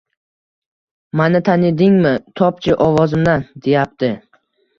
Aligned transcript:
Mani 1.21 1.41
tanidingmi? 1.49 2.13
Topchi 2.41 2.79
ovozimdan" 2.87 3.45
deyapti. 3.69 4.13